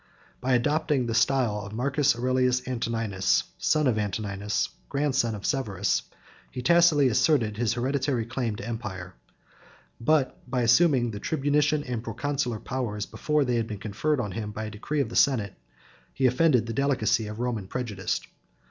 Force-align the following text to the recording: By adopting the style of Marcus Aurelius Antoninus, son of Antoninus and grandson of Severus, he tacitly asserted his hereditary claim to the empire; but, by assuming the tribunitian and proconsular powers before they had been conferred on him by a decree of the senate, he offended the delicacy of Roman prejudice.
By 0.39 0.53
adopting 0.53 1.05
the 1.05 1.13
style 1.13 1.61
of 1.63 1.73
Marcus 1.73 2.15
Aurelius 2.15 2.67
Antoninus, 2.67 3.43
son 3.59 3.85
of 3.85 3.99
Antoninus 3.99 4.65
and 4.65 4.89
grandson 4.89 5.35
of 5.35 5.45
Severus, 5.45 6.01
he 6.49 6.63
tacitly 6.63 7.07
asserted 7.09 7.55
his 7.55 7.73
hereditary 7.73 8.25
claim 8.25 8.55
to 8.55 8.63
the 8.63 8.67
empire; 8.67 9.13
but, 9.99 10.41
by 10.49 10.63
assuming 10.63 11.11
the 11.11 11.19
tribunitian 11.19 11.83
and 11.87 12.03
proconsular 12.03 12.57
powers 12.59 13.05
before 13.05 13.45
they 13.45 13.57
had 13.57 13.67
been 13.67 13.77
conferred 13.77 14.19
on 14.19 14.31
him 14.31 14.49
by 14.51 14.63
a 14.63 14.71
decree 14.71 15.01
of 15.01 15.09
the 15.09 15.15
senate, 15.15 15.53
he 16.15 16.25
offended 16.25 16.65
the 16.65 16.73
delicacy 16.73 17.27
of 17.27 17.37
Roman 17.39 17.67
prejudice. 17.67 18.21